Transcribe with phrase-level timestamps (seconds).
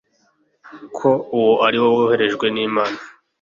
[0.97, 2.97] ko uwo ari we woherejwe n'Imana.